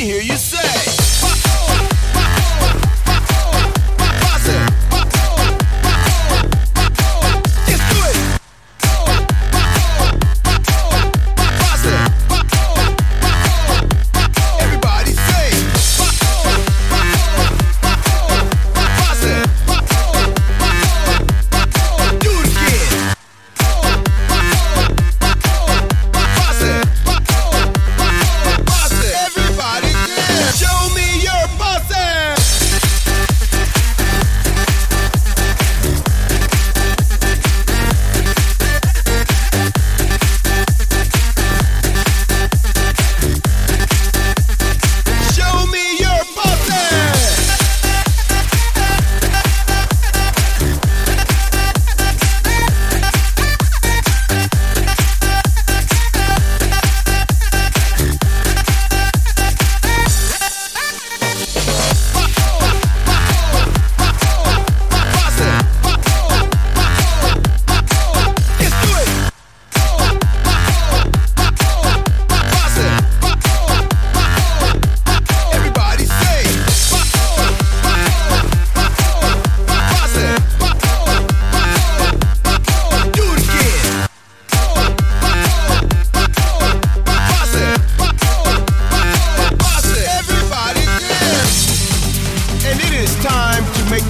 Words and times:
hear 0.00 0.22
you 0.22 0.36
say. 0.36 0.89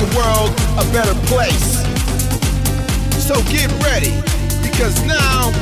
The 0.01 0.17
world 0.17 0.49
a 0.81 0.85
better 0.97 1.13
place. 1.29 1.77
So 3.21 3.35
get 3.53 3.69
ready, 3.85 4.17
because 4.65 4.97
now 5.05 5.53